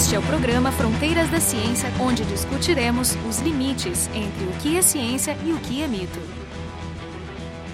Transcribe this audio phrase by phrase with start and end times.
[0.00, 4.80] Este é o programa Fronteiras da Ciência, onde discutiremos os limites entre o que é
[4.80, 6.39] ciência e o que é mito.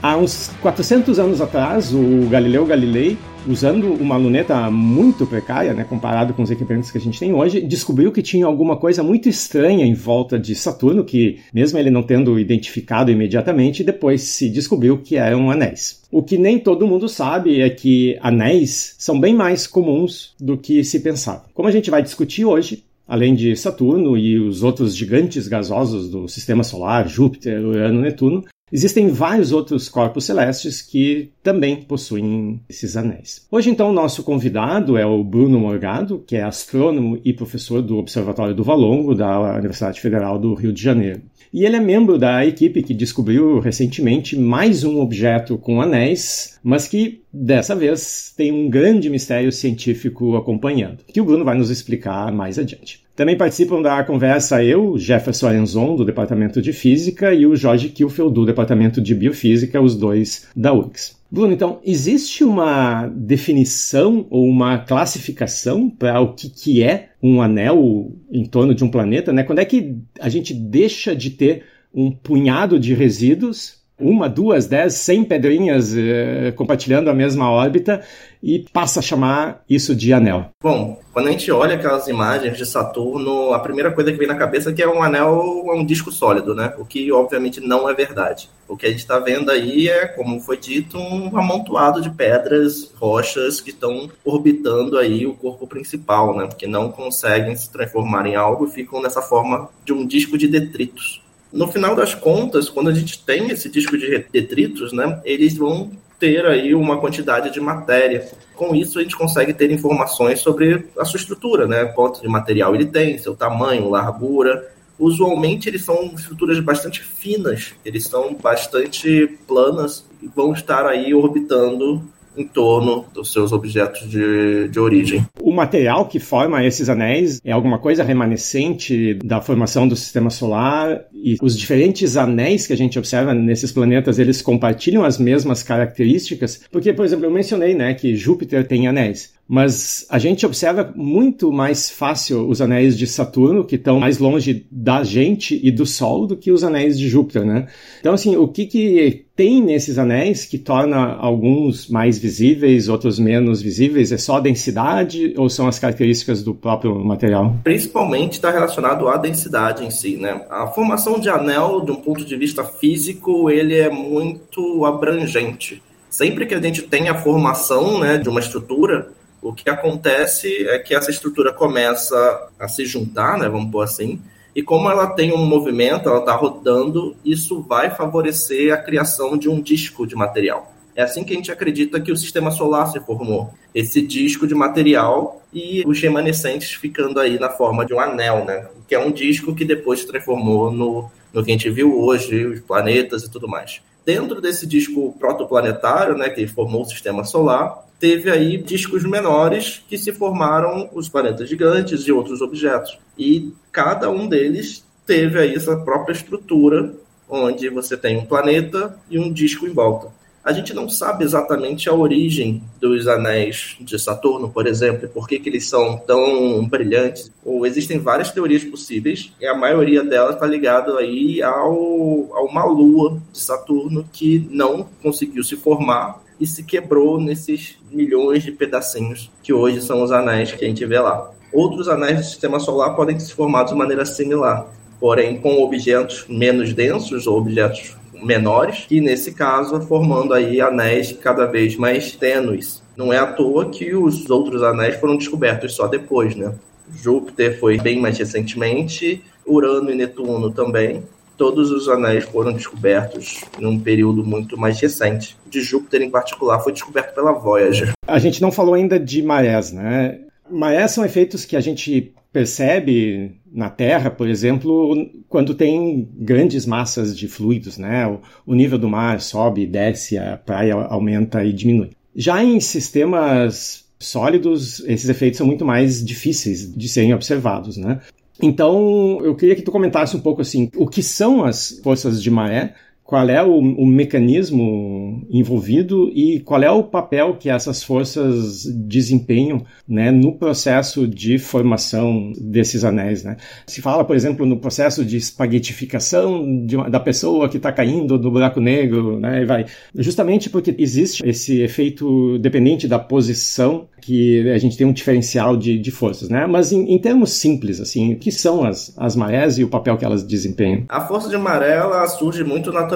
[0.07, 6.33] Há uns 400 anos atrás, o Galileu Galilei, usando uma luneta muito precária, né, comparado
[6.33, 9.85] com os equipamentos que a gente tem hoje, descobriu que tinha alguma coisa muito estranha
[9.85, 15.17] em volta de Saturno, que, mesmo ele não tendo identificado imediatamente, depois se descobriu que
[15.17, 16.05] eram anéis.
[16.09, 20.85] O que nem todo mundo sabe é que anéis são bem mais comuns do que
[20.85, 21.47] se pensava.
[21.53, 26.29] Como a gente vai discutir hoje, além de Saturno e os outros gigantes gasosos do
[26.29, 33.47] sistema solar, Júpiter, Urano, Netuno, Existem vários outros corpos celestes que também possuem esses anéis.
[33.49, 37.97] Hoje, então, o nosso convidado é o Bruno Morgado, que é astrônomo e professor do
[37.97, 41.23] Observatório do Valongo, da Universidade Federal do Rio de Janeiro.
[41.53, 46.89] E ele é membro da equipe que descobriu recentemente mais um objeto com anéis, mas
[46.89, 52.33] que dessa vez tem um grande mistério científico acompanhando, que o Bruno vai nos explicar
[52.33, 53.06] mais adiante.
[53.17, 58.35] Também participam da conversa eu, Jefferson Arenzon, do Departamento de Física, e o Jorge Kilfeld,
[58.35, 61.17] do Departamento de Biofísica, os dois da UX.
[61.31, 68.13] Bruno, então, existe uma definição ou uma classificação para o que, que é um anel
[68.31, 69.33] em torno de um planeta?
[69.33, 69.43] Né?
[69.43, 74.95] Quando é que a gente deixa de ter um punhado de resíduos uma, duas, dez,
[74.95, 78.03] cem pedrinhas eh, compartilhando a mesma órbita
[78.43, 80.51] e passa a chamar isso de anel.
[80.63, 84.35] Bom, quando a gente olha aquelas imagens de Saturno, a primeira coisa que vem na
[84.35, 86.75] cabeça é que é um anel, é um disco sólido, né?
[86.79, 88.51] O que obviamente não é verdade.
[88.69, 92.93] O que a gente está vendo aí é, como foi dito, um amontoado de pedras,
[92.97, 96.49] rochas que estão orbitando aí o corpo principal, né?
[96.57, 100.47] Que não conseguem se transformar em algo e ficam nessa forma de um disco de
[100.47, 101.26] detritos.
[101.53, 105.91] No final das contas, quando a gente tem esse disco de detritos, né, eles vão
[106.19, 108.29] ter aí uma quantidade de matéria.
[108.55, 111.85] Com isso, a gente consegue ter informações sobre a sua estrutura, né?
[111.87, 114.73] Quanto de material ele tem, seu tamanho, largura.
[114.99, 122.03] Usualmente, eles são estruturas bastante finas, eles são bastante planas e vão estar aí orbitando
[122.37, 125.27] em torno dos seus objetos de, de origem.
[125.41, 131.05] O material que forma esses anéis é alguma coisa remanescente da formação do sistema solar
[131.15, 136.63] e os diferentes anéis que a gente observa nesses planetas, eles compartilham as mesmas características?
[136.71, 141.53] Porque, por exemplo, eu mencionei né, que Júpiter tem anéis mas a gente observa muito
[141.53, 146.27] mais fácil os anéis de Saturno, que estão mais longe da gente e do Sol,
[146.27, 147.67] do que os anéis de Júpiter, né?
[148.01, 153.63] Então, assim, o que, que tem nesses anéis que torna alguns mais visíveis, outros menos
[153.63, 154.11] visíveis?
[154.11, 157.57] É só a densidade ou são as características do próprio material?
[157.63, 160.45] Principalmente está relacionado à densidade em si, né?
[160.51, 165.81] A formação de anel, de um ponto de vista físico, ele é muito abrangente.
[166.09, 169.11] Sempre que a gente tem a formação né, de uma estrutura,
[169.43, 174.21] o que acontece é que essa estrutura começa a se juntar, né, vamos pôr assim,
[174.57, 179.51] e como ela tem um movimento, ela está rodando, isso vai favorecer a criação de
[179.51, 180.73] um disco de material.
[180.95, 183.53] É assim que a gente acredita que o sistema solar se formou.
[183.75, 188.67] Esse disco de material e os remanescentes ficando aí na forma de um anel, né?
[188.89, 192.47] Que é um disco que depois se transformou no, no que a gente viu hoje,
[192.47, 193.83] os planetas e tudo mais.
[194.07, 199.99] Dentro desse disco protoplanetário, né, que formou o sistema solar, teve aí discos menores que
[199.99, 202.97] se formaram os planetas gigantes e outros objetos.
[203.19, 206.95] E cada um deles teve aí essa própria estrutura,
[207.29, 210.16] onde você tem um planeta e um disco em volta.
[210.47, 215.41] A gente não sabe exatamente a origem dos anéis de Saturno, por exemplo, por que,
[215.41, 217.33] que eles são tão brilhantes.
[217.45, 222.65] Ou existem várias teorias possíveis, e a maioria delas está ligada aí ao, a uma
[222.65, 229.29] lua de Saturno que não conseguiu se formar e se quebrou nesses milhões de pedacinhos
[229.43, 231.29] que hoje são os anéis que a gente vê lá.
[231.53, 236.73] Outros anéis do sistema solar podem ser formados de maneira similar, porém com objetos menos
[236.73, 242.83] densos ou objetos menores, que nesse caso formando aí anéis cada vez mais tênues.
[242.97, 246.55] Não é à toa que os outros anéis foram descobertos só depois, né?
[246.95, 251.03] Júpiter foi bem mais recentemente, Urano e Netuno também,
[251.37, 255.37] todos os anéis foram descobertos num período muito mais recente.
[255.49, 257.93] De Júpiter, em particular, foi descoberto pela Voyager.
[258.07, 260.21] A gente não falou ainda de marés, né?
[260.51, 267.17] Marés são efeitos que a gente percebe na Terra, por exemplo, quando tem grandes massas
[267.17, 268.07] de fluidos, né?
[268.47, 271.93] O, nível do mar sobe, desce, a praia aumenta e diminui.
[272.15, 278.03] Já em sistemas sólidos, esses efeitos são muito mais difíceis de serem observados, né?
[278.43, 282.31] Então, eu queria que tu comentasse um pouco assim, o que são as forças de
[282.31, 282.75] maré,
[283.07, 289.65] qual é o, o, mecanismo envolvido e qual é o papel que essas forças desempenham
[289.89, 293.23] né, no processo de formação desses anéis.
[293.23, 293.37] Né?
[293.65, 298.19] Se fala, por exemplo, no processo de espaguetificação de uma, da pessoa que está caindo
[298.19, 299.67] do buraco negro, né, e vai.
[299.95, 305.79] justamente porque existe esse efeito dependente da posição que a gente tem um diferencial de,
[305.79, 306.47] de forças, né?
[306.47, 309.97] Mas em, em, termos simples, assim, o que são as, as marés e o papel
[309.97, 310.85] que elas desempenham?
[310.89, 312.96] A força de maré ela surge muito naturalmente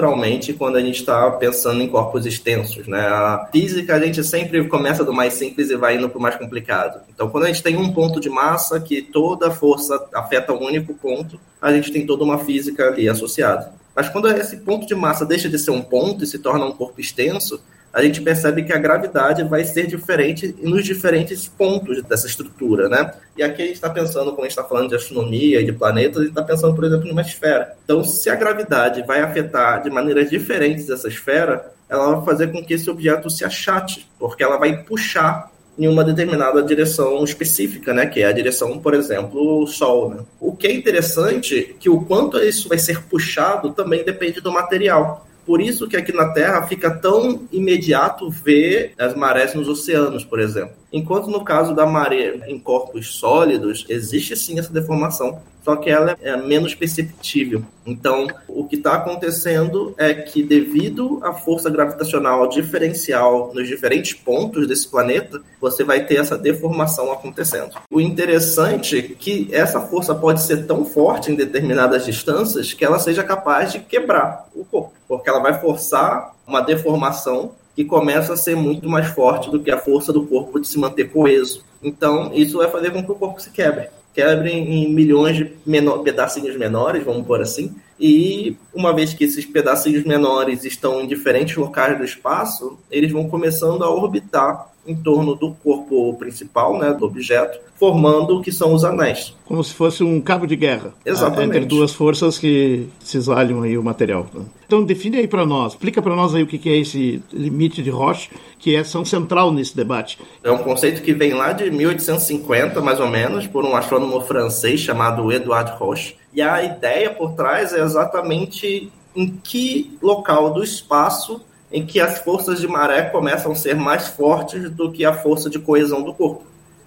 [0.57, 3.01] quando a gente está pensando em corpos extensos, né?
[3.01, 6.35] A física a gente sempre começa do mais simples e vai indo para o mais
[6.35, 7.01] complicado.
[7.13, 10.93] Então, quando a gente tem um ponto de massa que toda força afeta um único
[10.93, 13.73] ponto, a gente tem toda uma física ali associada.
[13.95, 16.71] Mas quando esse ponto de massa deixa de ser um ponto e se torna um
[16.71, 17.61] corpo extenso,
[17.93, 23.13] a gente percebe que a gravidade vai ser diferente nos diferentes pontos dessa estrutura, né?
[23.37, 25.73] E aqui a gente está pensando, quando a gente está falando de astronomia e de
[25.73, 27.75] planetas, a gente está pensando, por exemplo, numa esfera.
[27.83, 32.63] Então, se a gravidade vai afetar de maneiras diferentes essa esfera, ela vai fazer com
[32.63, 38.05] que esse objeto se achate, porque ela vai puxar em uma determinada direção específica, né?
[38.05, 40.09] Que é a direção, por exemplo, o Sol.
[40.09, 40.17] Né?
[40.39, 44.51] O que é interessante é que o quanto isso vai ser puxado também depende do
[44.51, 45.27] material.
[45.45, 50.39] Por isso que aqui na Terra fica tão imediato ver as marés nos oceanos, por
[50.39, 50.75] exemplo.
[50.93, 56.17] Enquanto no caso da maré em corpos sólidos, existe sim essa deformação, só que ela
[56.21, 57.63] é menos perceptível.
[57.85, 64.67] Então, o que está acontecendo é que, devido à força gravitacional diferencial nos diferentes pontos
[64.67, 67.71] desse planeta, você vai ter essa deformação acontecendo.
[67.89, 72.99] O interessante é que essa força pode ser tão forte em determinadas distâncias que ela
[72.99, 78.37] seja capaz de quebrar o corpo, porque ela vai forçar uma deformação que começa a
[78.37, 81.65] ser muito mais forte do que a força do corpo de se manter coeso.
[81.83, 83.89] Então, isso vai fazer com que o corpo se quebre.
[84.13, 87.75] Quebre em milhões de menor, pedacinhos menores, vamos por assim.
[87.99, 93.27] E uma vez que esses pedacinhos menores estão em diferentes locais do espaço, eles vão
[93.27, 98.73] começando a orbitar em torno do corpo principal, né, do objeto, formando o que são
[98.73, 99.35] os anéis.
[99.45, 100.93] Como se fosse um cabo de guerra.
[101.05, 101.57] Exatamente.
[101.57, 104.27] Entre duas forças que cisalham aí o material.
[104.33, 104.43] Né?
[104.65, 107.89] Então define aí para nós, explica para nós aí o que é esse limite de
[107.89, 108.29] Roche,
[108.59, 110.19] que é ação central nesse debate.
[110.43, 114.79] É um conceito que vem lá de 1850, mais ou menos, por um astrônomo francês
[114.79, 116.15] chamado Edouard Roche.
[116.33, 122.19] E a ideia por trás é exatamente em que local do espaço em que as
[122.19, 126.13] forças de maré começam a ser mais fortes do que a força de coesão do
[126.13, 126.43] corpo.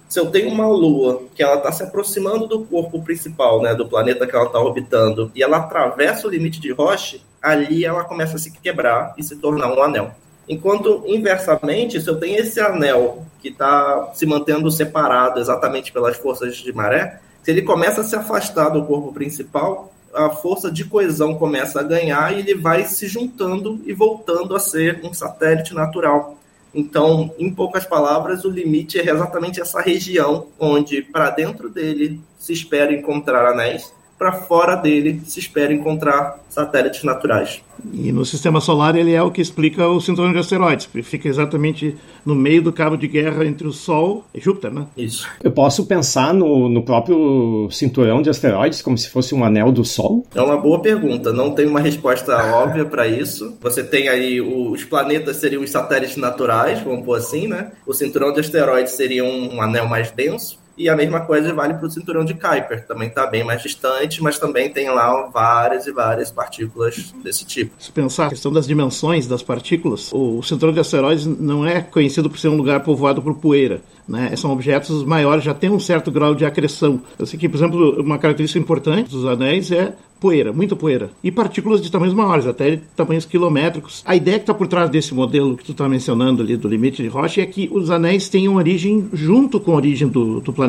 [0.07, 3.87] Se eu tenho uma lua que ela está se aproximando do corpo principal, né, do
[3.87, 8.35] planeta que ela está orbitando, e ela atravessa o limite de Roche, ali ela começa
[8.35, 10.11] a se quebrar e se tornar um anel.
[10.47, 16.55] Enquanto, inversamente, se eu tenho esse anel que está se mantendo separado exatamente pelas forças
[16.55, 21.35] de maré, se ele começa a se afastar do corpo principal, a força de coesão
[21.35, 26.37] começa a ganhar e ele vai se juntando e voltando a ser um satélite natural.
[26.73, 32.51] Então, em poucas palavras, o limite é exatamente essa região onde, para dentro dele, se
[32.51, 37.61] espera encontrar anéis para fora dele se espera encontrar satélites naturais.
[37.93, 41.27] E no sistema solar ele é o que explica o cinturão de asteroides, que fica
[41.27, 41.95] exatamente
[42.25, 44.87] no meio do cabo de guerra entre o Sol e Júpiter, né?
[44.95, 45.27] Isso.
[45.43, 49.83] Eu posso pensar no, no próprio cinturão de asteroides como se fosse um anel do
[49.83, 50.25] Sol?
[50.33, 51.33] É uma boa pergunta.
[51.33, 53.57] Não tem uma resposta óbvia para isso.
[53.61, 57.71] Você tem aí os planetas seriam os satélites naturais, vamos pôr assim, né?
[57.85, 61.87] O cinturão de asteroides seria um anel mais denso e a mesma coisa vale para
[61.87, 65.91] o cinturão de Kuiper, também está bem mais distante, mas também tem lá várias e
[65.91, 67.71] várias partículas desse tipo.
[67.79, 72.29] Se pensar a questão das dimensões das partículas, o cinturão de asteroides não é conhecido
[72.29, 73.81] por ser um lugar povoado por poeira.
[74.07, 74.35] Né?
[74.35, 77.01] São objetos maiores, já tem um certo grau de acreção.
[77.17, 81.09] Eu sei que, por exemplo, uma característica importante dos anéis é poeira, muita poeira.
[81.23, 84.01] E partículas de tamanhos maiores, até tamanhos quilométricos.
[84.05, 87.01] A ideia que está por trás desse modelo que tu está mencionando ali do limite
[87.01, 90.64] de Roche é que os anéis tenham origem junto com a origem do, do planeta.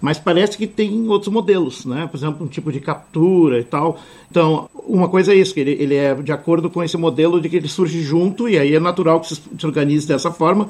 [0.00, 2.08] Mas parece que tem outros modelos, né?
[2.10, 3.98] Por exemplo, um tipo de captura e tal.
[4.30, 7.48] Então, uma coisa é isso, que ele, ele é de acordo com esse modelo de
[7.48, 10.68] que ele surge junto, e aí é natural que se, organize dessa forma,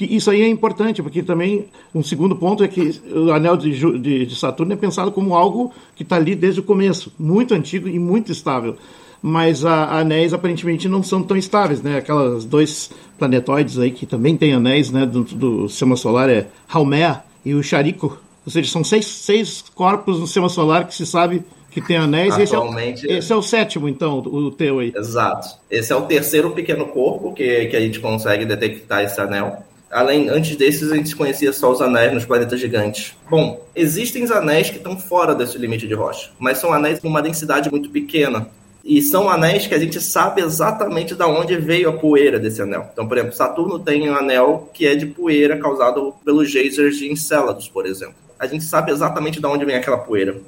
[0.00, 4.26] isso aí é importante, porque também um segundo ponto é que o anel de, de,
[4.26, 7.98] de Saturno é pensado como algo que está ali desde o começo, muito antigo e
[7.98, 8.76] muito estável.
[9.22, 11.98] Mas a, anéis aparentemente não são tão estáveis, né?
[11.98, 15.04] Aquelas dois planetóides aí que também têm anéis, né?
[15.04, 18.18] Do, do sistema solar é Haumea e o Charico.
[18.44, 22.34] Ou seja, são seis, seis corpos no sistema solar que se sabe que tem anéis.
[22.34, 24.92] Atualmente, esse é, o, esse é o sétimo, então, o teu aí.
[24.96, 25.48] Exato.
[25.70, 29.64] Esse é o terceiro pequeno corpo que, que a gente consegue detectar esse anel.
[29.90, 33.16] Além, antes desses, a gente conhecia só os anéis nos planetas gigantes.
[33.28, 37.20] Bom, existem anéis que estão fora desse limite de rocha, mas são anéis com uma
[37.20, 38.48] densidade muito pequena.
[38.84, 42.88] E são anéis que a gente sabe exatamente de onde veio a poeira desse anel.
[42.92, 47.10] Então, por exemplo, Saturno tem um anel que é de poeira causado pelos geysers de
[47.10, 48.14] Encélados, por exemplo.
[48.38, 50.40] A gente sabe exatamente de onde vem aquela poeira.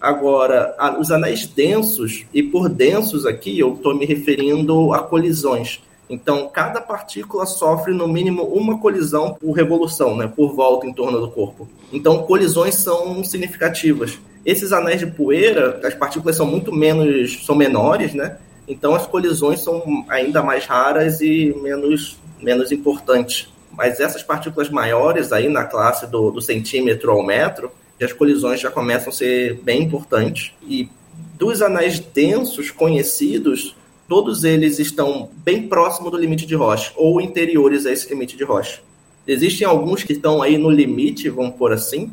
[0.00, 5.82] Agora, os anéis densos, e por densos aqui eu estou me referindo a colisões.
[6.08, 11.20] Então, cada partícula sofre no mínimo uma colisão por revolução, né, por volta em torno
[11.20, 11.68] do corpo.
[11.92, 14.18] Então, colisões são significativas.
[14.44, 18.38] Esses anéis de poeira, as partículas são muito menos, são menores, né?
[18.66, 23.48] Então, as colisões são ainda mais raras e menos, menos importantes.
[23.72, 27.70] Mas essas partículas maiores aí na classe do, do centímetro ao metro,
[28.00, 30.52] as colisões já começam a ser bem importantes.
[30.62, 30.88] E
[31.36, 33.74] dos anéis densos conhecidos,
[34.08, 38.44] todos eles estão bem próximo do limite de Roche, ou interiores a esse limite de
[38.44, 38.80] Roche.
[39.26, 42.10] Existem alguns que estão aí no limite, vamos por assim,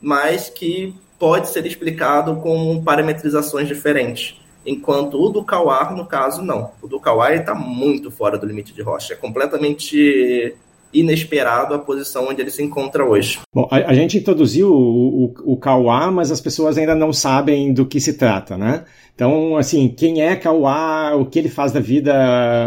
[0.00, 4.40] mas que pode ser explicado com parametrizações diferentes.
[4.64, 6.72] Enquanto o do Kawar, no caso, não.
[6.82, 9.12] O do Kawar está muito fora do limite de Roche.
[9.12, 10.56] É completamente
[11.00, 13.38] inesperado a posição onde ele se encontra hoje.
[13.54, 17.72] Bom, a, a gente introduziu o, o, o Kauá, mas as pessoas ainda não sabem
[17.72, 18.84] do que se trata, né?
[19.14, 22.12] Então, assim, quem é Kauá, o que ele faz da vida,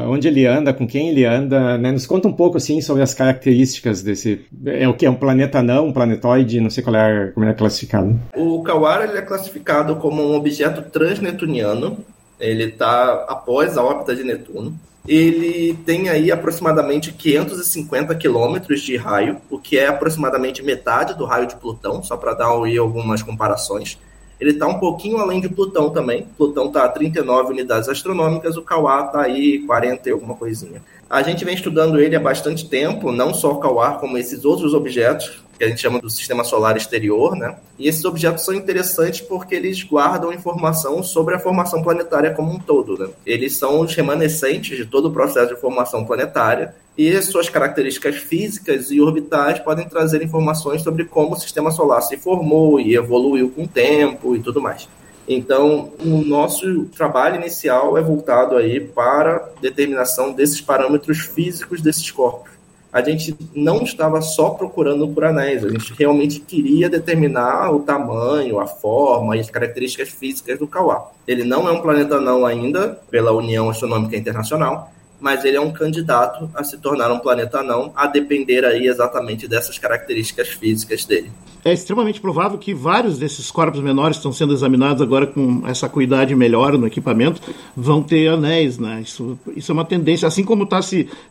[0.08, 1.92] onde ele anda, com quem ele anda, né?
[1.92, 4.42] Nos conta um pouco, assim, sobre as características desse...
[4.66, 5.06] É o que?
[5.06, 6.60] É um planeta não, um planetoide?
[6.60, 8.20] Não sei qual é, como ele é classificado.
[8.36, 12.00] O Kauá, ele é classificado como um objeto transnetuniano.
[12.40, 14.74] Ele está após a órbita de Netuno
[15.08, 21.48] ele tem aí aproximadamente 550 quilômetros de raio, o que é aproximadamente metade do raio
[21.48, 23.98] de Plutão, só para dar aí algumas comparações.
[24.40, 26.26] Ele está um pouquinho além de Plutão também.
[26.38, 30.82] Plutão está a 39 unidades astronômicas, o Kawá está aí 40 e alguma coisinha.
[31.10, 34.74] A gente vem estudando ele há bastante tempo, não só o Kawá, como esses outros
[34.74, 37.58] objetos que a gente chama do sistema solar exterior, né?
[37.78, 42.58] E esses objetos são interessantes porque eles guardam informação sobre a formação planetária como um
[42.58, 43.10] todo, né?
[43.26, 48.90] Eles são os remanescentes de todo o processo de formação planetária e suas características físicas
[48.90, 53.64] e orbitais podem trazer informações sobre como o sistema solar se formou e evoluiu com
[53.64, 54.88] o tempo e tudo mais.
[55.28, 62.59] Então, o nosso trabalho inicial é voltado aí para determinação desses parâmetros físicos desses corpos
[62.92, 68.60] a gente não estava só procurando por anéis, a gente realmente queria determinar o tamanho,
[68.60, 71.12] a forma e as características físicas do Kawá.
[71.28, 75.72] Ele não é um planeta não ainda, pela União Astronômica Internacional, mas ele é um
[75.72, 81.32] candidato a se tornar um planeta não, a depender aí exatamente dessas características físicas dele.
[81.64, 86.36] É extremamente provável que vários desses corpos menores estão sendo examinados agora com essa acuidade
[86.36, 87.42] melhor no equipamento
[87.76, 89.02] vão ter anéis, né?
[89.02, 90.80] Isso, isso é uma tendência, assim como está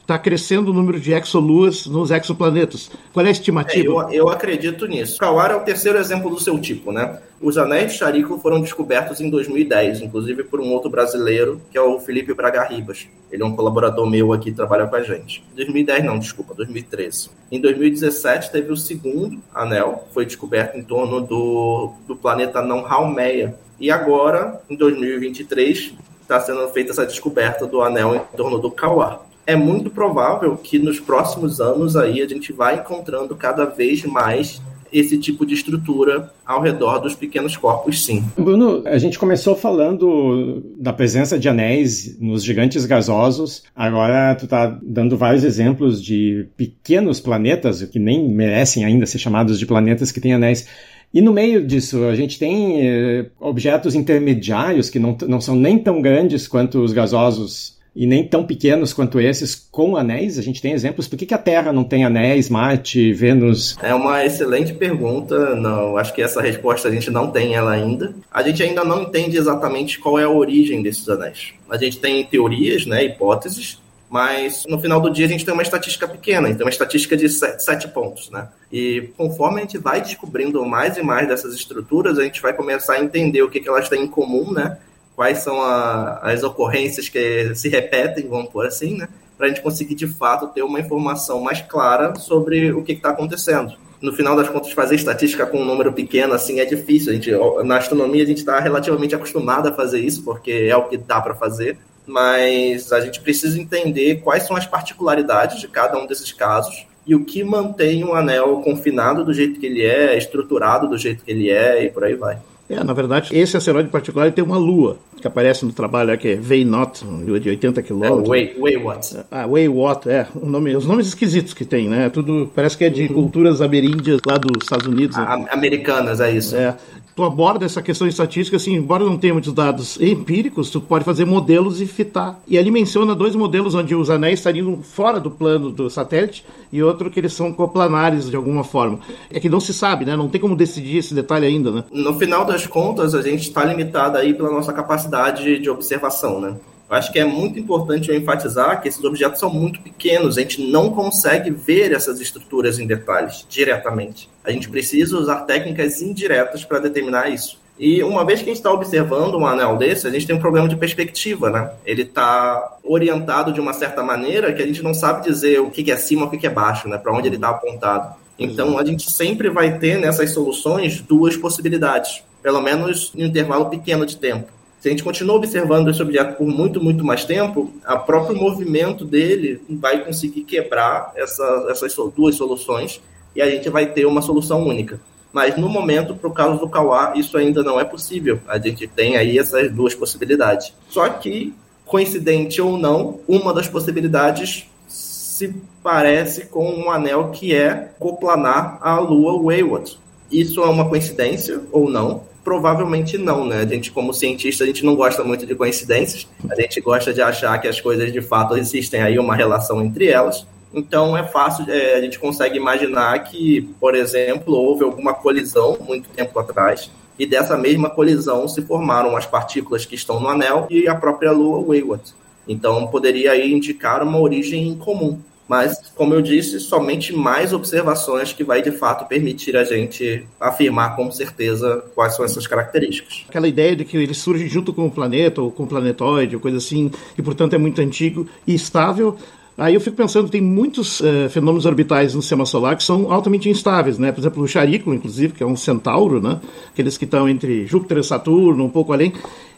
[0.07, 2.91] tá crescendo o número de exoluas nos exoplanetas.
[3.13, 4.09] Qual é a estimativa?
[4.11, 5.19] É, eu, eu acredito nisso.
[5.19, 7.19] Kawara é o terceiro exemplo do seu tipo, né?
[7.41, 11.81] Os anéis de Charico foram descobertos em 2010, inclusive por um outro brasileiro, que é
[11.81, 13.07] o Felipe Braga Ribas.
[13.31, 15.45] Ele é um colaborador meu aqui, trabalha com a gente.
[15.55, 17.31] 2010 não, desculpa, 2013.
[17.53, 23.57] Em 2017 teve o segundo anel, foi descoberto em torno do, do planeta não Haumea.
[23.79, 29.23] E agora, em 2023, está sendo feita essa descoberta do anel em torno do Kauá.
[29.47, 34.61] É muito provável que nos próximos anos aí a gente vai encontrando cada vez mais
[34.93, 38.25] esse tipo de estrutura ao redor dos pequenos corpos, sim.
[38.37, 43.63] Bruno, a gente começou falando da presença de anéis nos gigantes gasosos.
[43.75, 49.59] Agora tu está dando vários exemplos de pequenos planetas que nem merecem ainda ser chamados
[49.59, 50.67] de planetas que têm anéis.
[51.13, 55.79] E no meio disso, a gente tem eh, objetos intermediários que não, não são nem
[55.79, 60.39] tão grandes quanto os gasosos e nem tão pequenos quanto esses com anéis?
[60.39, 61.09] A gente tem exemplos.
[61.09, 63.77] Por que, que a Terra não tem anéis, Marte, Vênus?
[63.83, 65.55] É uma excelente pergunta.
[65.55, 68.15] Não, acho que essa resposta a gente não tem ela ainda.
[68.31, 71.53] A gente ainda não entende exatamente qual é a origem desses anéis.
[71.69, 73.79] A gente tem teorias, né, hipóteses,
[74.09, 77.29] mas no final do dia a gente tem uma estatística pequena, então uma estatística de
[77.29, 78.49] sete, sete, pontos, né?
[78.73, 82.95] E conforme a gente vai descobrindo mais e mais dessas estruturas, a gente vai começar
[82.95, 84.79] a entender o que, que elas têm em comum, né?
[85.19, 89.09] Quais são a, as ocorrências que se repetem, vamos por assim, né?
[89.37, 93.11] Para a gente conseguir de fato ter uma informação mais clara sobre o que está
[93.11, 93.75] acontecendo.
[94.01, 97.11] No final das contas, fazer estatística com um número pequeno assim é difícil.
[97.11, 97.33] A gente,
[97.65, 101.21] na astronomia a gente está relativamente acostumado a fazer isso, porque é o que dá
[101.21, 101.77] para fazer.
[102.07, 107.17] Mas a gente precisa entender quais são as particularidades de cada um desses casos e
[107.17, 111.31] o que mantém um anel confinado do jeito que ele é, estruturado do jeito que
[111.33, 112.39] ele é e por aí vai.
[112.71, 116.37] É, na verdade, esse asteroide particular tem uma lua que aparece no trabalho, que é
[116.37, 118.29] Veynot, lua de 80 quilômetros.
[118.29, 119.17] É, Waywat.
[119.31, 120.27] Ah, Waywat, é.
[120.35, 122.11] O nome, os nomes esquisitos que tem, né?
[122.11, 123.15] Tudo parece que é de uhum.
[123.15, 125.17] culturas ameríndias lá dos Estados Unidos.
[125.17, 125.47] Né?
[125.51, 126.55] Americanas, é isso.
[126.55, 126.77] É.
[127.19, 131.25] tu aborda essa questão estatística, assim, embora não tenha muitos dados empíricos, tu pode fazer
[131.25, 132.41] modelos e fitar.
[132.47, 136.81] E ele menciona dois modelos onde os anéis estariam fora do plano do satélite e
[136.81, 139.01] outro que eles são coplanares de alguma forma.
[139.33, 140.15] É que não se sabe, né?
[140.15, 141.85] Não tem como decidir esse detalhe ainda, né?
[141.91, 146.55] No final das contas, a gente está limitado aí pela nossa capacidade de observação, né?
[146.91, 150.63] Acho que é muito importante eu enfatizar que esses objetos são muito pequenos, a gente
[150.63, 154.31] não consegue ver essas estruturas em detalhes diretamente.
[154.43, 157.59] A gente precisa usar técnicas indiretas para determinar isso.
[157.79, 160.41] E uma vez que a gente está observando um anel desse, a gente tem um
[160.41, 161.71] problema de perspectiva, né?
[161.87, 165.93] Ele está orientado de uma certa maneira que a gente não sabe dizer o que
[165.93, 166.99] é cima o que é baixo, né?
[166.99, 168.17] Para onde ele está apontado.
[168.37, 173.67] Então a gente sempre vai ter nessas soluções duas possibilidades, pelo menos em um intervalo
[173.67, 174.58] pequeno de tempo.
[174.81, 179.05] Se a gente continua observando esse objeto por muito, muito mais tempo, o próprio movimento
[179.05, 183.01] dele vai conseguir quebrar essa, essas duas soluções
[183.35, 185.01] e a gente vai ter uma solução única.
[185.33, 188.41] Mas no momento, para o caso do Kawá, isso ainda não é possível.
[188.47, 190.73] A gente tem aí essas duas possibilidades.
[190.89, 191.53] Só que,
[191.85, 198.99] coincidente ou não, uma das possibilidades se parece com um anel que é coplanar a
[198.99, 199.99] Lua Wayward.
[200.31, 202.23] Isso é uma coincidência ou não?
[202.49, 203.61] Provavelmente não, né?
[203.61, 206.27] A gente, como cientista, a gente não gosta muito de coincidências.
[206.49, 210.09] A gente gosta de achar que as coisas de fato existem aí uma relação entre
[210.09, 210.47] elas.
[210.73, 216.09] Então é fácil, é, a gente consegue imaginar que, por exemplo, houve alguma colisão muito
[216.09, 220.89] tempo atrás e dessa mesma colisão se formaram as partículas que estão no anel e
[220.89, 222.15] a própria Lua Wayward.
[222.49, 228.45] Então poderia aí indicar uma origem comum mas, como eu disse, somente mais observações que
[228.45, 233.25] vai de fato permitir a gente afirmar com certeza quais são essas características.
[233.29, 236.41] Aquela ideia de que ele surge junto com o planeta ou com o planetoide, ou
[236.41, 239.17] coisa assim, e portanto é muito antigo e estável,
[239.59, 243.11] Aí eu fico pensando que tem muitos uh, fenômenos orbitais no sistema solar que são
[243.13, 244.13] altamente instáveis, né?
[244.13, 246.41] Por exemplo, o Charico, inclusive, que é um centauro, né?
[246.73, 249.13] Aqueles que estão entre Júpiter e Saturno, um pouco além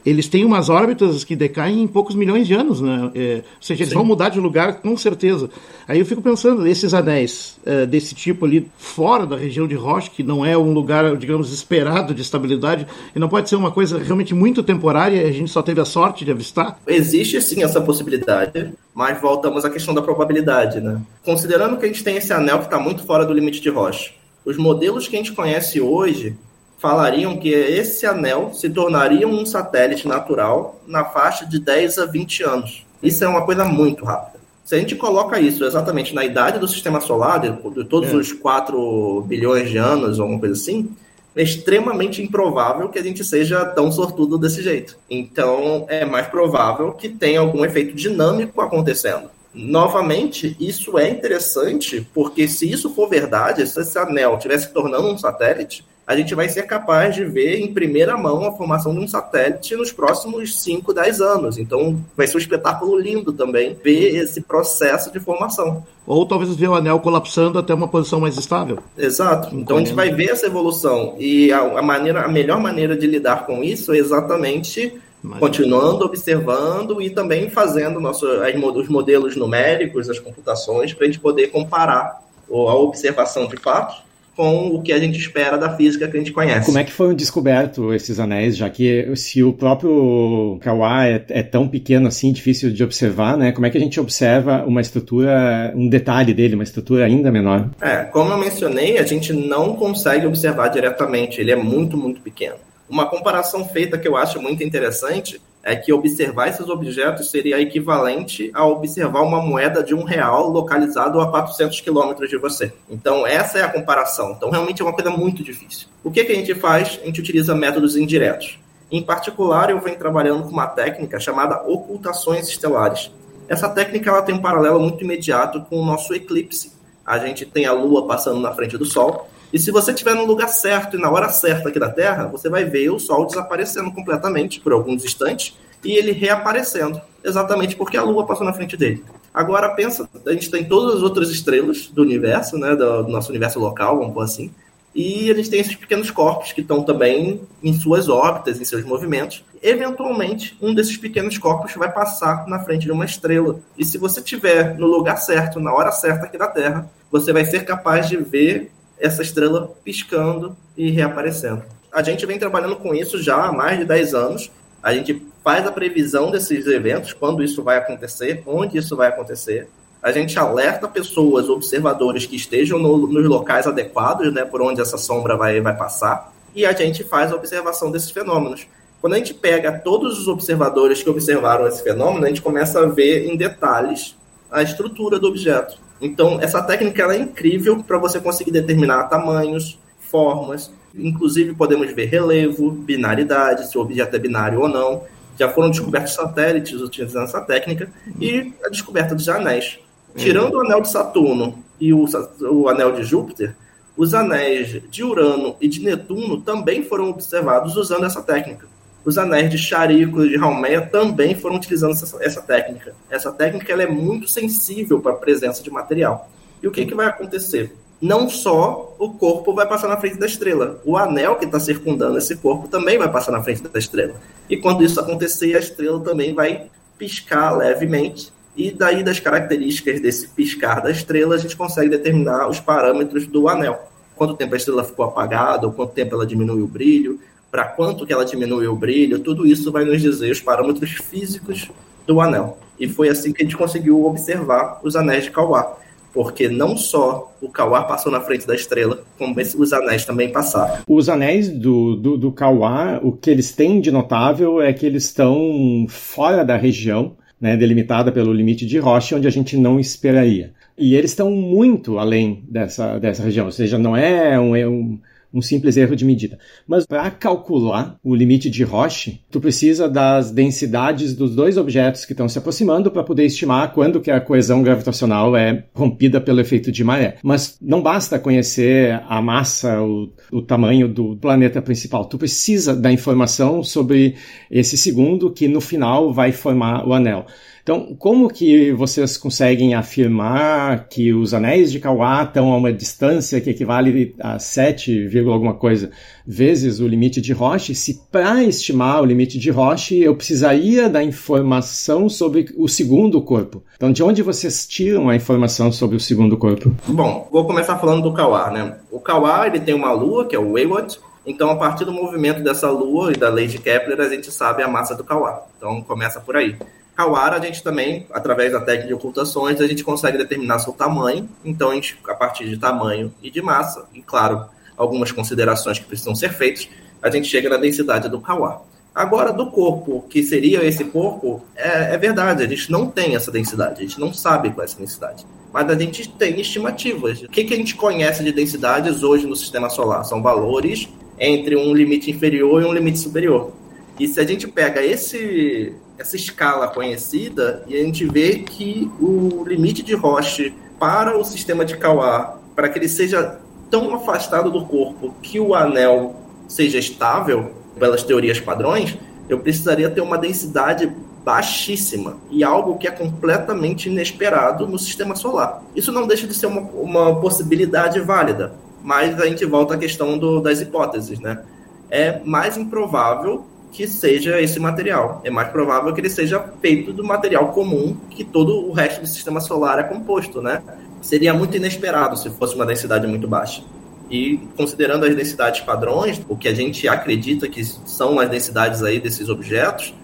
[0.04, 3.10] eles têm umas órbitas que decaem em poucos milhões de anos, né?
[3.14, 3.94] É, ou seja, eles Sim.
[3.94, 5.50] vão mudar de lugar com certeza.
[5.86, 10.10] Aí eu fico pensando, esses anéis é, desse tipo ali, fora da região de Roche,
[10.10, 13.98] que não é um lugar, digamos, esperado de estabilidade, e não pode ser uma coisa
[13.98, 16.78] realmente muito temporária, a gente só teve a sorte de avistar?
[16.86, 21.00] Existe sim essa possibilidade, mas voltamos à questão da probabilidade, né?
[21.24, 24.12] Considerando que a gente tem esse anel que está muito fora do limite de Roche,
[24.44, 26.36] os modelos que a gente conhece hoje
[26.80, 32.42] falariam que esse anel se tornaria um satélite natural na faixa de 10 a 20
[32.42, 32.86] anos.
[33.02, 34.40] Isso é uma coisa muito rápida.
[34.64, 38.14] Se a gente coloca isso exatamente na idade do sistema solar, de, de todos é.
[38.14, 40.90] os 4 bilhões de anos, ou alguma coisa assim,
[41.36, 44.96] é extremamente improvável que a gente seja tão sortudo desse jeito.
[45.08, 49.30] Então, é mais provável que tenha algum efeito dinâmico acontecendo.
[49.52, 55.08] Novamente, isso é interessante, porque se isso for verdade, se esse anel estivesse se tornando
[55.08, 58.98] um satélite, a gente vai ser capaz de ver em primeira mão a formação de
[58.98, 61.56] um satélite nos próximos 5, 10 anos.
[61.56, 65.84] Então, vai ser um espetáculo lindo também ver esse processo de formação.
[66.04, 68.80] Ou talvez ver o anel colapsando até uma posição mais estável.
[68.98, 69.54] Exato.
[69.54, 71.14] Então, a gente vai ver essa evolução.
[71.16, 75.00] E a, a, maneira, a melhor maneira de lidar com isso é exatamente
[75.38, 81.52] continuando observando e também fazendo nosso, os modelos numéricos, as computações, para a gente poder
[81.52, 82.20] comparar
[82.50, 86.32] a observação de fato com o que a gente espera da física que a gente
[86.32, 86.66] conhece.
[86.66, 91.42] Como é que foram descobertos esses anéis, já que se o próprio Kawá é, é,
[91.42, 93.52] tão pequeno assim, difícil de observar, né?
[93.52, 97.70] Como é que a gente observa uma estrutura, um detalhe dele, uma estrutura ainda menor?
[97.80, 102.56] É, como eu mencionei, a gente não consegue observar diretamente, ele é muito, muito pequeno.
[102.88, 108.50] Uma comparação feita que eu acho muito interessante é que observar esses objetos seria equivalente
[108.54, 112.72] a observar uma moeda de um real localizado a 400 quilômetros de você.
[112.88, 114.32] Então, essa é a comparação.
[114.32, 115.88] Então, realmente é uma coisa muito difícil.
[116.02, 116.98] O que, que a gente faz?
[117.02, 118.58] A gente utiliza métodos indiretos.
[118.90, 123.12] Em particular, eu venho trabalhando com uma técnica chamada ocultações estelares.
[123.48, 126.72] Essa técnica ela tem um paralelo muito imediato com o nosso eclipse.
[127.04, 130.24] A gente tem a Lua passando na frente do Sol e se você estiver no
[130.24, 133.90] lugar certo e na hora certa aqui da Terra, você vai ver o Sol desaparecendo
[133.92, 139.04] completamente por alguns instantes e ele reaparecendo, exatamente porque a Lua passou na frente dele.
[139.32, 143.58] Agora pensa, a gente tem todas as outras estrelas do universo, né, do, nosso universo
[143.58, 144.50] local, vamos pôr assim,
[144.94, 148.84] e a gente tem esses pequenos corpos que estão também em suas órbitas, em seus
[148.84, 149.44] movimentos.
[149.62, 153.60] Eventualmente, um desses pequenos corpos vai passar na frente de uma estrela.
[153.78, 157.44] E se você estiver no lugar certo, na hora certa aqui da Terra, você vai
[157.44, 161.62] ser capaz de ver essa estrela piscando e reaparecendo.
[161.92, 164.50] A gente vem trabalhando com isso já há mais de 10 anos.
[164.82, 169.68] A gente faz a previsão desses eventos, quando isso vai acontecer, onde isso vai acontecer.
[170.02, 174.96] A gente alerta pessoas, observadores que estejam no, nos locais adequados, né, por onde essa
[174.96, 176.32] sombra vai, vai passar.
[176.54, 178.66] e a gente faz a observação desses fenômenos.
[179.00, 182.86] Quando a gente pega todos os observadores que observaram esse fenômeno, a gente começa a
[182.86, 184.16] ver em detalhes
[184.50, 185.78] a estrutura do objeto.
[186.00, 192.70] Então, essa técnica é incrível para você conseguir determinar tamanhos, formas, inclusive podemos ver relevo,
[192.70, 195.02] binaridade, se o objeto é binário ou não.
[195.38, 199.78] Já foram descobertos satélites utilizando essa técnica e a descoberta dos anéis.
[200.16, 202.04] Tirando o anel de Saturno e o,
[202.50, 203.54] o anel de Júpiter,
[203.96, 208.66] os anéis de Urano e de Netuno também foram observados usando essa técnica.
[209.10, 212.94] Os anéis de Charico e de Haumea também foram utilizando essa, essa técnica.
[213.10, 216.30] Essa técnica ela é muito sensível para a presença de material.
[216.62, 217.74] E o que, que vai acontecer?
[218.00, 222.18] Não só o corpo vai passar na frente da estrela, o anel que está circundando
[222.18, 224.14] esse corpo também vai passar na frente da estrela.
[224.48, 228.32] E quando isso acontecer, a estrela também vai piscar levemente.
[228.56, 233.48] E daí das características desse piscar da estrela, a gente consegue determinar os parâmetros do
[233.48, 233.90] anel.
[234.14, 237.18] Quanto tempo a estrela ficou apagada, ou quanto tempo ela diminuiu o brilho,
[237.50, 241.70] para quanto que ela diminuiu o brilho, tudo isso vai nos dizer os parâmetros físicos
[242.06, 242.58] do anel.
[242.78, 245.76] E foi assim que a gente conseguiu observar os anéis de Kauar,
[246.12, 250.82] porque não só o Kauar passou na frente da estrela, como os anéis também passaram.
[250.88, 255.04] Os anéis do, do, do Kauar, o que eles têm de notável é que eles
[255.04, 260.52] estão fora da região né, delimitada pelo limite de Roche, onde a gente não esperaria.
[260.76, 264.98] E eles estão muito além dessa, dessa região, ou seja, não é um, é um
[265.32, 266.38] um simples erro de medida.
[266.66, 272.12] Mas para calcular o limite de Roche, tu precisa das densidades dos dois objetos que
[272.12, 276.72] estão se aproximando para poder estimar quando que a coesão gravitacional é rompida pelo efeito
[276.72, 277.16] de maré.
[277.22, 282.04] Mas não basta conhecer a massa, o, o tamanho do planeta principal.
[282.04, 284.16] Tu precisa da informação sobre
[284.50, 287.26] esse segundo que no final vai formar o anel.
[287.62, 293.40] Então, como que vocês conseguem afirmar que os anéis de Kauá estão a uma distância
[293.40, 295.90] que equivale a 7, alguma coisa
[296.26, 301.02] vezes o limite de Roche, se para estimar o limite de Roche eu precisaria da
[301.02, 303.62] informação sobre o segundo corpo?
[303.74, 306.72] Então, de onde vocês tiram a informação sobre o segundo corpo?
[306.86, 308.76] Bom, vou começar falando do Kauá, né?
[308.90, 312.42] O Kauá, ele tem uma lua, que é o Wayward, então, a partir do movimento
[312.42, 315.42] dessa lua e da lei de Kepler, a gente sabe a massa do Kauá.
[315.56, 316.56] Então, começa por aí.
[317.00, 321.26] Kawara, a gente também, através da técnica de ocultações, a gente consegue determinar seu tamanho.
[321.42, 324.44] Então, a, gente, a partir de tamanho e de massa, e claro,
[324.76, 326.68] algumas considerações que precisam ser feitas,
[327.02, 328.60] a gente chega na densidade do Kawar.
[328.94, 333.30] Agora, do corpo, que seria esse corpo, é, é, verdade, a gente não tem essa
[333.30, 335.24] densidade, a gente não sabe qual é essa densidade.
[335.50, 337.22] Mas a gente tem estimativas.
[337.22, 340.04] O que, que a gente conhece de densidades hoje no sistema solar?
[340.04, 340.86] São valores
[341.18, 343.52] entre um limite inferior e um limite superior.
[343.98, 349.44] E se a gente pega esse, essa escala conhecida e a gente vê que o
[349.46, 353.38] limite de Roche para o sistema de Kawar, para que ele seja
[353.70, 356.16] tão afastado do corpo que o anel
[356.48, 358.96] seja estável, pelas teorias padrões,
[359.28, 360.90] eu precisaria ter uma densidade
[361.22, 365.62] baixíssima e algo que é completamente inesperado no sistema solar.
[365.76, 370.16] Isso não deixa de ser uma, uma possibilidade válida, mas a gente volta à questão
[370.18, 371.42] do, das hipóteses, né?
[371.90, 375.20] É mais improvável que seja esse material.
[375.24, 379.06] É mais provável que ele seja feito do material comum que todo o resto do
[379.06, 380.62] sistema solar é composto, né?
[381.00, 383.62] Seria muito inesperado se fosse uma densidade muito baixa.
[384.10, 388.98] E considerando as densidades padrões, o que a gente acredita que são as densidades aí
[388.98, 389.94] desses objetos,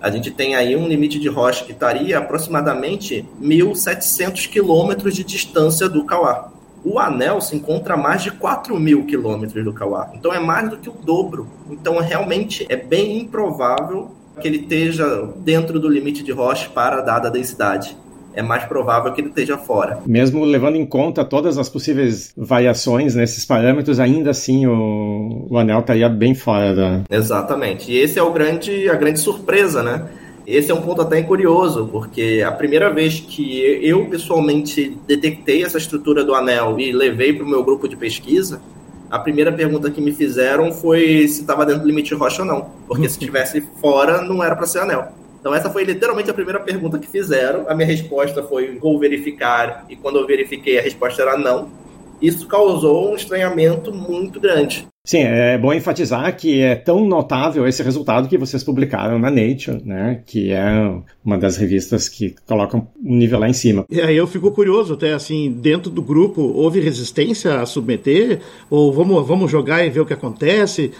[0.00, 5.88] a gente tem aí um limite de Roche que estaria aproximadamente 1.700 quilômetros de distância
[5.88, 6.55] do Kawar
[6.86, 10.08] o anel se encontra a mais de 4 mil quilômetros do Kauá.
[10.14, 11.48] Então é mais do que o dobro.
[11.68, 17.00] Então realmente é bem improvável que ele esteja dentro do limite de Roche para a
[17.00, 17.96] dada densidade.
[18.32, 19.98] É mais provável que ele esteja fora.
[20.06, 25.80] Mesmo levando em conta todas as possíveis variações nesses parâmetros, ainda assim o, o anel
[25.80, 27.02] estaria bem fora da.
[27.10, 27.90] Exatamente.
[27.90, 30.06] E esse é o grande, a grande surpresa, né?
[30.46, 35.76] Esse é um ponto até curioso, porque a primeira vez que eu pessoalmente detectei essa
[35.76, 38.62] estrutura do anel e levei para o meu grupo de pesquisa,
[39.10, 42.70] a primeira pergunta que me fizeram foi se estava dentro do limite rocha ou não.
[42.86, 45.08] Porque se estivesse fora, não era para ser anel.
[45.40, 47.68] Então essa foi literalmente a primeira pergunta que fizeram.
[47.68, 51.68] A minha resposta foi vou verificar, e quando eu verifiquei a resposta era não.
[52.20, 54.86] Isso causou um estranhamento muito grande.
[55.06, 59.80] Sim, é bom enfatizar que é tão notável esse resultado que vocês publicaram na Nature,
[59.84, 60.20] né?
[60.26, 60.64] Que é
[61.24, 63.84] uma das revistas que colocam um nível lá em cima.
[63.88, 68.40] E aí eu fico curioso, até assim, dentro do grupo houve resistência a submeter?
[68.68, 70.90] Ou vamos, vamos jogar e ver o que acontece?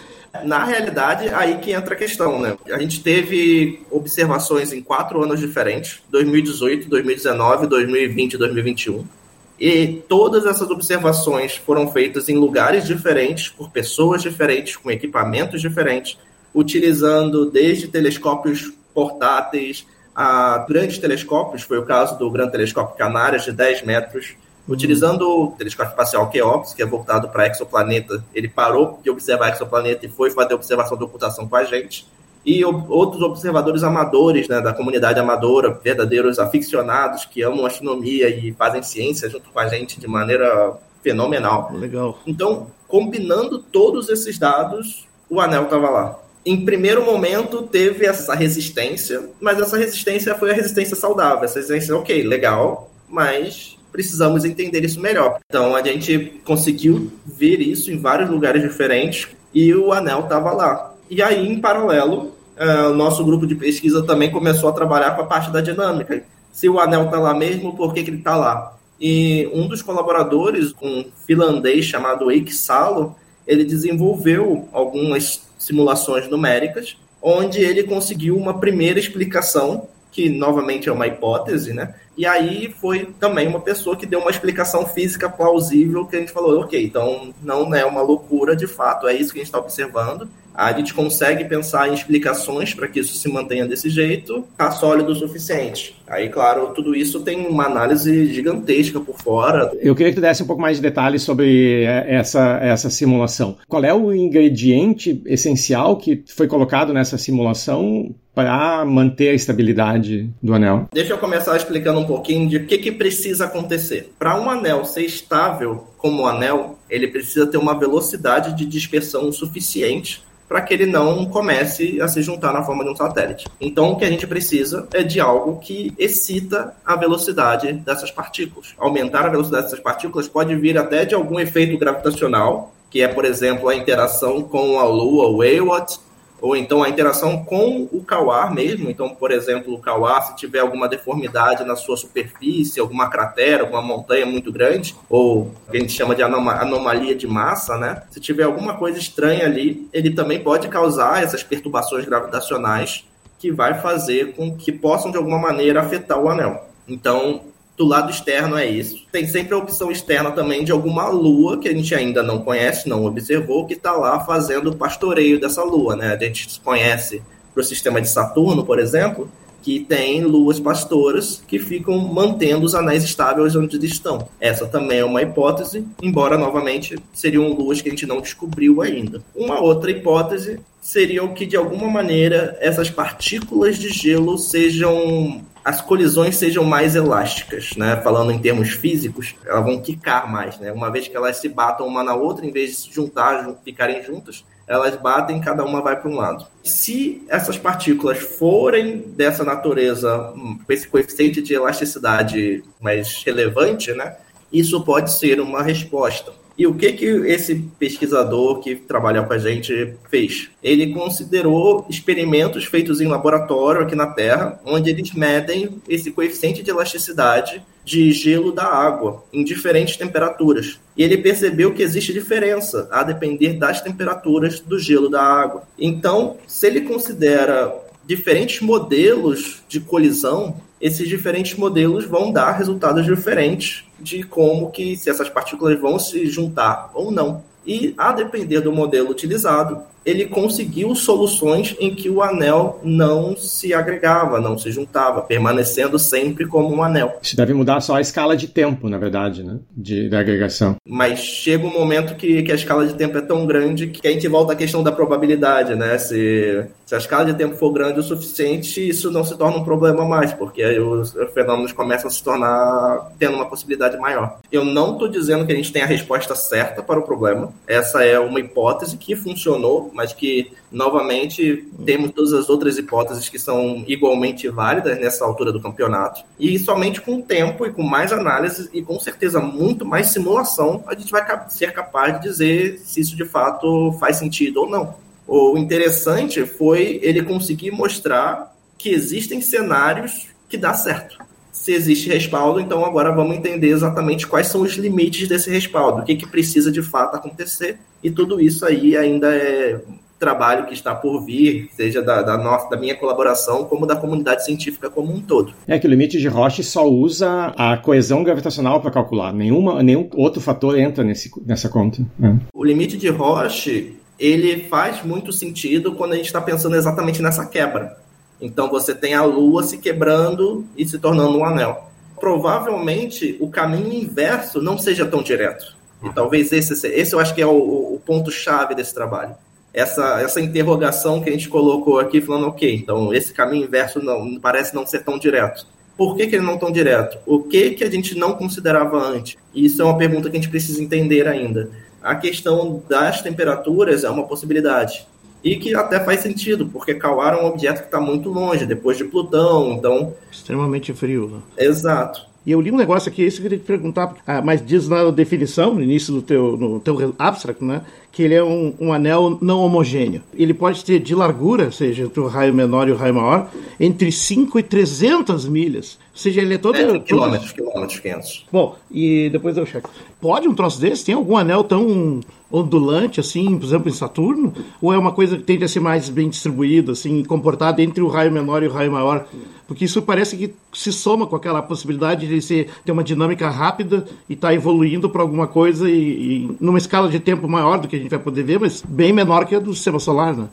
[0.45, 2.55] Na realidade, aí que entra a questão, né?
[2.71, 9.16] A gente teve observações em quatro anos diferentes: 2018, 2019, 2020 e 2021
[9.59, 16.17] E todas essas observações foram feitas em lugares diferentes, por pessoas diferentes, com equipamentos diferentes,
[16.53, 23.51] utilizando desde telescópios portáteis a grandes telescópios, foi o caso do Grande Telescópio Canárias, de
[23.51, 24.35] 10 metros,
[24.67, 28.23] utilizando o telescópio espacial Keops, que é voltado para exoplaneta.
[28.33, 32.07] Ele parou de observar exoplaneta e foi fazer observação de ocultação com a gente.
[32.47, 38.81] E outros observadores amadores, né, da comunidade amadora, verdadeiros aficionados que amam astronomia e fazem
[38.81, 41.69] ciência junto com a gente de maneira fenomenal.
[41.73, 42.17] Legal.
[42.25, 49.29] Então, combinando todos esses dados, o anel estava lá em primeiro momento teve essa resistência,
[49.41, 51.43] mas essa resistência foi a resistência saudável.
[51.43, 55.39] Essa resistência, ok, legal, mas precisamos entender isso melhor.
[55.49, 60.93] Então a gente conseguiu ver isso em vários lugares diferentes e o anel estava lá.
[61.09, 65.21] E aí, em paralelo, uh, o nosso grupo de pesquisa também começou a trabalhar com
[65.21, 66.23] a parte da dinâmica.
[66.51, 68.77] Se o anel está lá mesmo, por que, que ele está lá?
[68.99, 73.15] E um dos colaboradores, um finlandês chamado Eik Salo,
[73.45, 81.05] ele desenvolveu algumas simulações numéricas, onde ele conseguiu uma primeira explicação, que novamente é uma
[81.05, 81.93] hipótese, né?
[82.17, 86.31] E aí foi também uma pessoa que deu uma explicação física plausível que a gente
[86.31, 89.59] falou, ok, então não é uma loucura de fato, é isso que a gente está
[89.59, 90.27] observando
[90.57, 95.11] a gente consegue pensar em explicações para que isso se mantenha desse jeito, está sólido
[95.11, 95.95] o suficiente.
[96.07, 99.71] Aí, claro, tudo isso tem uma análise gigantesca por fora.
[99.79, 103.55] Eu queria que tu desse um pouco mais de detalhes sobre essa, essa simulação.
[103.67, 110.53] Qual é o ingrediente essencial que foi colocado nessa simulação para manter a estabilidade do
[110.53, 110.87] anel?
[110.93, 114.13] Deixa eu começar explicando um pouquinho de o que, que precisa acontecer.
[114.19, 119.31] Para um anel ser estável como um anel, ele precisa ter uma velocidade de dispersão
[119.31, 123.47] suficiente para que ele não comece a se juntar na forma de um satélite.
[123.59, 128.75] Então, o que a gente precisa é de algo que excita a velocidade dessas partículas.
[128.77, 133.25] Aumentar a velocidade dessas partículas pode vir até de algum efeito gravitacional, que é, por
[133.25, 136.05] exemplo, a interação com a Lua, o Wayward,
[136.41, 138.89] ou então a interação com o Kawar mesmo.
[138.89, 143.81] Então, por exemplo, o Kawar, se tiver alguma deformidade na sua superfície, alguma cratera, alguma
[143.81, 148.03] montanha muito grande, ou o que a gente chama de anomalia de massa, né?
[148.11, 153.05] Se tiver alguma coisa estranha ali, ele também pode causar essas perturbações gravitacionais
[153.39, 156.67] que vai fazer com que possam de alguma maneira afetar o anel.
[156.87, 157.41] Então,
[157.77, 159.05] do lado externo é isso.
[159.11, 162.89] Tem sempre a opção externa também de alguma lua que a gente ainda não conhece,
[162.89, 166.17] não observou, que está lá fazendo o pastoreio dessa lua, né?
[166.19, 167.21] A gente conhece
[167.53, 169.29] para o sistema de Saturno, por exemplo,
[169.61, 174.27] que tem luas pastoras que ficam mantendo os anéis estáveis onde eles estão.
[174.39, 179.21] Essa também é uma hipótese, embora novamente seriam luas que a gente não descobriu ainda.
[179.35, 186.37] Uma outra hipótese seria que de alguma maneira essas partículas de gelo sejam as colisões
[186.37, 187.97] sejam mais elásticas, né?
[187.97, 190.71] Falando em termos físicos, elas vão quicar mais, né?
[190.71, 194.01] Uma vez que elas se batam uma na outra, em vez de se juntar, ficarem
[194.01, 196.47] juntas, elas batem, cada uma vai para um lado.
[196.63, 200.33] Se essas partículas forem dessa natureza,
[200.65, 204.15] com esse coeficiente de elasticidade mais relevante, né?
[204.49, 206.31] Isso pode ser uma resposta.
[206.57, 210.49] E o que que esse pesquisador que trabalha com a gente fez?
[210.63, 216.71] Ele considerou experimentos feitos em laboratório aqui na Terra, onde eles medem esse coeficiente de
[216.71, 220.79] elasticidade de gelo da água em diferentes temperaturas.
[220.97, 225.63] E ele percebeu que existe diferença a depender das temperaturas do gelo da água.
[225.77, 227.73] Então, se ele considera
[228.07, 235.09] diferentes modelos de colisão, esses diferentes modelos vão dar resultados diferentes de como que se
[235.09, 237.43] essas partículas vão se juntar ou não.
[237.65, 243.73] E a depender do modelo utilizado, ele conseguiu soluções em que o anel não se
[243.73, 247.19] agregava, não se juntava, permanecendo sempre como um anel.
[247.21, 249.59] Isso deve mudar só a escala de tempo, na verdade, né?
[249.75, 250.77] De, da agregação.
[250.87, 254.11] Mas chega um momento que, que a escala de tempo é tão grande que a
[254.11, 255.97] gente volta à questão da probabilidade, né?
[255.97, 259.63] Se, se a escala de tempo for grande o suficiente, isso não se torna um
[259.65, 264.39] problema mais, porque aí os fenômenos começam a se tornar tendo uma possibilidade maior.
[264.49, 267.51] Eu não estou dizendo que a gente tem a resposta certa para o problema.
[267.67, 273.39] Essa é uma hipótese que funcionou mas que, novamente, temos todas as outras hipóteses que
[273.39, 276.23] são igualmente válidas nessa altura do campeonato.
[276.39, 280.83] E somente com o tempo e com mais análise e com certeza muito mais simulação,
[280.85, 284.93] a gente vai ser capaz de dizer se isso de fato faz sentido ou não.
[285.27, 291.26] O interessante foi ele conseguir mostrar que existem cenários que dá certo
[291.67, 296.05] se existe respaldo, então agora vamos entender exatamente quais são os limites desse respaldo, o
[296.05, 299.81] que, que precisa de fato acontecer, e tudo isso aí ainda é
[300.17, 304.45] trabalho que está por vir, seja da, da, nossa, da minha colaboração, como da comunidade
[304.45, 305.53] científica como um todo.
[305.67, 310.09] É que o limite de Roche só usa a coesão gravitacional para calcular, Nenhuma, nenhum
[310.15, 312.01] outro fator entra nesse, nessa conta.
[312.17, 312.39] Né?
[312.53, 317.45] O limite de Roche ele faz muito sentido quando a gente está pensando exatamente nessa
[317.45, 318.06] quebra.
[318.39, 321.89] Então você tem a Lua se quebrando e se tornando um anel.
[322.19, 325.75] Provavelmente o caminho inverso não seja tão direto.
[326.03, 329.35] E talvez esse, esse eu acho que é o, o ponto-chave desse trabalho.
[329.73, 334.39] Essa, essa interrogação que a gente colocou aqui, falando, ok, então esse caminho inverso não
[334.39, 335.67] parece não ser tão direto.
[335.95, 337.17] Por que, que ele não é tão direto?
[337.25, 339.35] O que, que a gente não considerava antes?
[339.53, 341.71] Isso é uma pergunta que a gente precisa entender ainda.
[342.01, 345.07] A questão das temperaturas é uma possibilidade
[345.43, 348.97] e que até faz sentido, porque Kawar é um objeto que está muito longe, depois
[348.97, 350.13] de Plutão, então...
[350.31, 351.27] Extremamente frio.
[351.27, 351.65] Né?
[351.65, 352.26] Exato.
[352.47, 354.87] E eu li um negócio aqui, isso que eu queria te perguntar, ah, mas diz
[354.87, 358.93] na definição, no início do teu, no teu abstract, né, que ele é um, um,
[358.93, 360.23] anel não homogêneo.
[360.33, 363.51] Ele pode ter de largura, ou seja, entre o raio menor e o raio maior,
[363.77, 365.99] entre 5 e 300 milhas.
[366.13, 366.77] Ou seja, ele é todo...
[366.77, 368.45] É, quilômetros, quilômetros 500.
[368.49, 369.89] Bom, e depois eu checo.
[370.21, 371.03] Pode um troço desse?
[371.03, 374.53] Tem algum anel tão ondulante, assim, por exemplo, em Saturno?
[374.81, 378.07] Ou é uma coisa que tende a ser mais bem distribuída, assim, comportada entre o
[378.07, 379.27] raio menor e o raio maior?
[379.67, 384.05] Porque isso parece que se soma com aquela possibilidade de ser, ter uma dinâmica rápida
[384.29, 387.87] e estar tá evoluindo para alguma coisa e, e, numa escala de tempo maior do
[387.87, 390.47] que a gente vai poder ver, mas bem menor que a do sistema solar, né?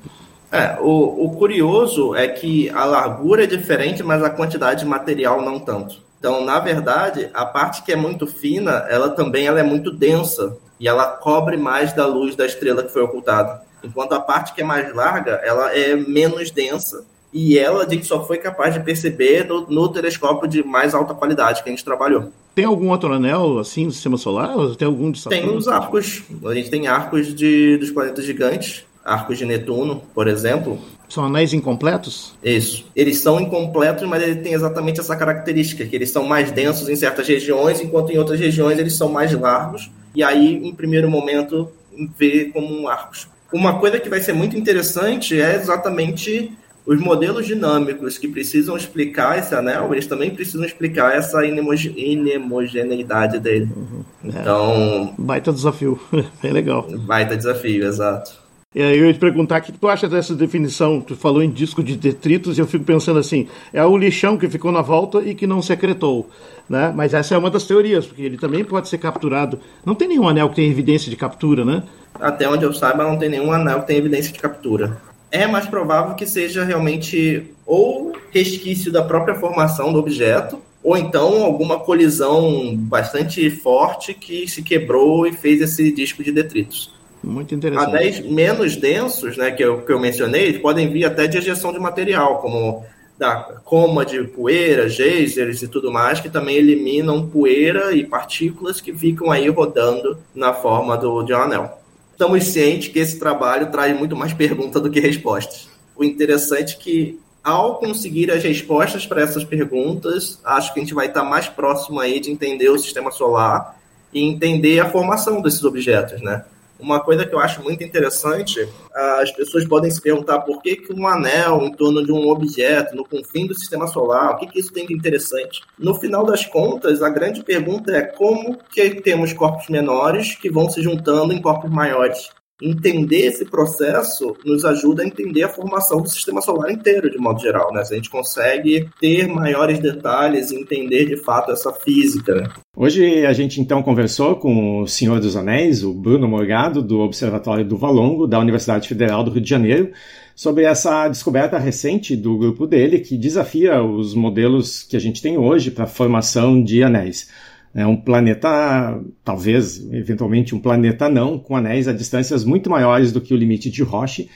[0.51, 5.41] É, o, o curioso é que a largura é diferente, mas a quantidade de material
[5.41, 5.97] não tanto.
[6.19, 10.57] Então, na verdade, a parte que é muito fina, ela também ela é muito densa
[10.81, 13.63] e ela cobre mais da luz da estrela que foi ocultada.
[13.83, 18.07] Enquanto a parte que é mais larga, ela é menos densa e ela a gente
[18.07, 21.85] só foi capaz de perceber no, no, telescópio de mais alta qualidade que a gente
[21.85, 22.31] trabalhou.
[22.55, 24.57] Tem algum outro anel assim no sistema solar?
[24.57, 25.49] Ou tem algum de Saturno?
[25.49, 26.23] Tem os arcos.
[26.45, 30.79] A gente tem arcos de, dos planetas gigantes, arcos de Netuno, por exemplo.
[31.09, 32.35] São anéis incompletos?
[32.43, 32.87] Isso.
[32.95, 36.95] Eles são incompletos, mas ele tem exatamente essa característica, que eles são mais densos em
[36.95, 39.91] certas regiões, enquanto em outras regiões eles são mais largos.
[40.15, 41.69] E aí, em primeiro momento,
[42.17, 43.27] vê como arcos.
[43.53, 46.53] Uma coisa que vai ser muito interessante é exatamente
[46.87, 53.71] os modelos dinâmicos que precisam explicar esse anel, eles também precisam explicar essa inemogeneidade dele.
[53.75, 54.05] Uhum.
[54.25, 54.29] É.
[54.29, 55.15] Então.
[55.19, 55.99] Baita desafio.
[56.43, 56.87] Bem legal.
[56.91, 58.45] Baita desafio, exato.
[58.75, 61.01] E aí eu ia te perguntar o que tu acha dessa definição?
[61.01, 64.49] Tu falou em disco de detritos e eu fico pensando assim: é o lixão que
[64.49, 66.29] ficou na volta e que não secretou.
[66.69, 66.93] Né?
[66.95, 69.61] Mas essa é uma das teorias, porque ele também pode ser capturado.
[69.87, 71.85] Não tem nenhum anel que tenha evidência de captura, né?
[72.15, 75.01] Até onde eu saiba, não tem nenhum anel que tenha evidência de captura
[75.35, 81.43] é mais provável que seja realmente ou resquício da própria formação do objeto, ou então
[81.43, 86.95] alguma colisão bastante forte que se quebrou e fez esse disco de detritos.
[87.21, 87.89] Muito interessante.
[87.89, 91.81] Anéis menos densos, né, que eu, que eu mencionei, podem vir até de ejeção de
[91.81, 92.85] material, como
[93.19, 98.93] da coma de poeira, geysers e tudo mais, que também eliminam poeira e partículas que
[98.93, 101.84] ficam aí rodando na forma do, de um anel
[102.15, 105.69] estamos cientes que esse trabalho traz muito mais perguntas do que respostas.
[105.97, 110.95] O interessante é que, ao conseguir as respostas para essas perguntas, acho que a gente
[110.95, 113.77] vai estar mais próximo aí de entender o sistema solar
[114.13, 116.45] e entender a formação desses objetos, né?
[116.85, 120.93] Uma coisa que eu acho muito interessante, as pessoas podem se perguntar por que, que
[120.93, 124.61] um anel em torno de um objeto no confim do sistema solar, o que, que
[124.61, 125.63] isso tem de interessante?
[125.79, 130.69] No final das contas, a grande pergunta é como que temos corpos menores que vão
[130.69, 132.29] se juntando em corpos maiores
[132.63, 137.41] entender esse processo nos ajuda a entender a formação do sistema solar inteiro, de modo
[137.41, 137.73] geral.
[137.73, 137.81] Né?
[137.81, 142.35] A gente consegue ter maiores detalhes e entender de fato essa física.
[142.35, 142.49] Né?
[142.77, 147.65] Hoje a gente então conversou com o Senhor dos Anéis, o Bruno Morgado, do Observatório
[147.65, 149.91] do Valongo, da Universidade Federal do Rio de Janeiro,
[150.35, 155.37] sobre essa descoberta recente do grupo dele que desafia os modelos que a gente tem
[155.37, 157.29] hoje para a formação de anéis.
[157.75, 163.21] É um planeta, talvez, eventualmente um planeta não, com anéis a distâncias muito maiores do
[163.21, 164.31] que o limite de Roche,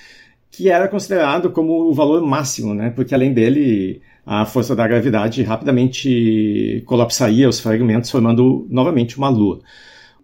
[0.50, 2.90] que era considerado como o valor máximo, né?
[2.90, 9.60] porque além dele a força da gravidade rapidamente colapsaria os fragmentos, formando novamente uma lua.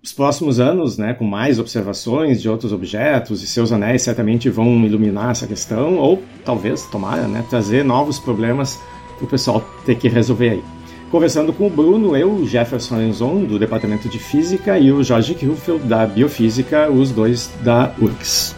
[0.03, 4.85] Os próximos anos, né, com mais observações de outros objetos e seus anéis, certamente vão
[4.85, 8.79] iluminar essa questão, ou talvez, tomara, né, trazer novos problemas
[9.17, 10.74] para o pessoal ter que resolver aí.
[11.15, 15.87] Conversando com o Bruno, eu, Jefferson Enzon, do Departamento de Física, e o Jorge Kilfeld,
[15.87, 18.57] da Biofísica, os dois da URGS.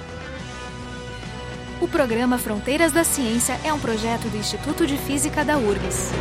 [1.82, 6.12] O programa Fronteiras da Ciência é um projeto do Instituto de Física da URGS.